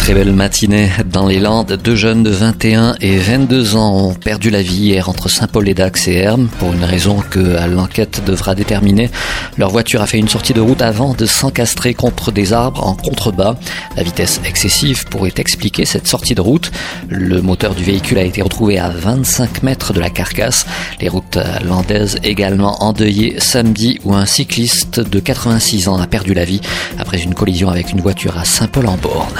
[0.00, 1.78] Très belle matinée dans les Landes.
[1.84, 6.14] Deux jeunes de 21 et 22 ans ont perdu la vie hier entre Saint-Paul-et-Dax et
[6.14, 7.38] Hermes pour une raison que
[7.68, 9.10] l'enquête devra déterminer.
[9.58, 12.94] Leur voiture a fait une sortie de route avant de s'encastrer contre des arbres en
[12.94, 13.56] contrebas.
[13.94, 16.72] La vitesse excessive pourrait expliquer cette sortie de route.
[17.08, 20.66] Le moteur du véhicule a été retrouvé à 25 mètres de la carcasse.
[21.00, 26.46] Les routes landaises également endeuillées samedi où un cycliste de 86 ans a perdu la
[26.46, 26.62] vie
[26.98, 29.36] après une collision avec une voiture à Saint-Paul-en-Borne.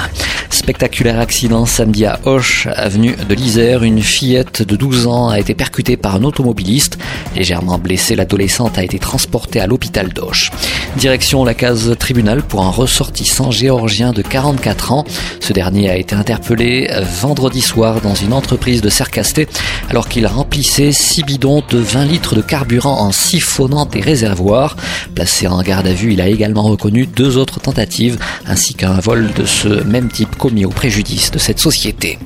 [0.60, 3.82] Spectaculaire accident samedi à Hoche, avenue de l'Isère.
[3.82, 6.98] Une fillette de 12 ans a été percutée par un automobiliste.
[7.34, 10.50] Légèrement blessée, l'adolescente a été transportée à l'hôpital d'Auch.
[10.96, 15.06] Direction la case tribunal pour un ressortissant géorgien de 44 ans.
[15.40, 16.90] Ce dernier a été interpellé
[17.22, 19.48] vendredi soir dans une entreprise de Sercasté
[19.88, 24.76] alors qu'il remplissait 6 bidons de 20 litres de carburant en siphonnant des réservoirs.
[25.14, 29.32] Placé en garde à vue, il a également reconnu deux autres tentatives ainsi qu'un vol
[29.32, 32.18] de ce même type commis au préjudice de cette société.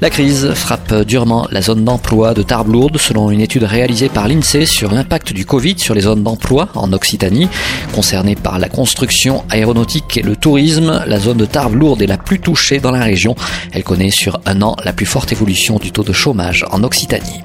[0.00, 4.64] La crise frappe durement la zone d'emploi de Tarbes-Lourdes selon une étude réalisée par l'INSEE
[4.64, 7.48] sur l'impact du Covid sur les zones d'emploi en Occitanie.
[7.94, 12.40] Concernée par la construction aéronautique et le tourisme, la zone de Tarbes-Lourdes est la plus
[12.40, 13.36] touchée dans la région.
[13.72, 17.42] Elle connaît sur un an la plus forte évolution du taux de chômage en Occitanie.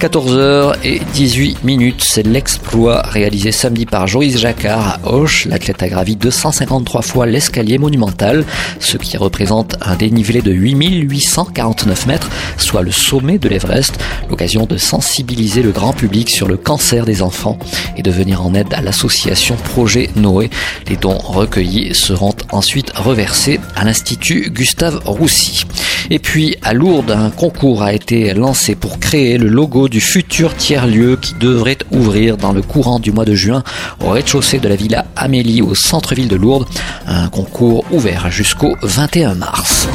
[0.00, 5.44] 14h et 18 minutes, c'est l'exploit réalisé samedi par Joïs Jacquard à Auch.
[5.44, 8.46] L'athlète a gravi 253 fois l'escalier monumental,
[8.78, 14.78] ce qui représente un dénivelé de 8849 mètres, soit le sommet de l'Everest, l'occasion de
[14.78, 17.58] sensibiliser le grand public sur le cancer des enfants
[17.98, 20.48] et de venir en aide à l'association Projet Noé.
[20.88, 25.66] Les dons recueillis seront ensuite reversés à l'Institut Gustave Roussy.
[26.10, 30.56] Et puis à Lourdes, un concours a été lancé pour créer le logo du futur
[30.56, 33.62] tiers-lieu qui devrait ouvrir dans le courant du mois de juin
[34.04, 36.68] au rez-de-chaussée de la Villa Amélie au centre-ville de Lourdes.
[37.06, 39.88] Un concours ouvert jusqu'au 21 mars.